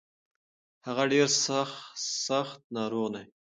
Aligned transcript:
هغه 0.87 1.03
ډير 1.11 1.27
سځت 2.25 2.59
ناروغه 2.75 3.09
دی. 3.15 3.25